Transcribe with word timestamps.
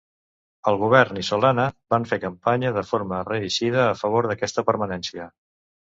El 0.71 0.77
govern 0.83 1.19
i 1.23 1.25
Solana 1.27 1.65
van 1.95 2.09
fer 2.11 2.19
campanya 2.23 2.73
de 2.79 2.85
forma 2.93 3.21
reeixida 3.29 3.85
a 3.91 3.95
favor 4.01 4.29
d'aquesta 4.33 4.65
permanència. 4.71 5.29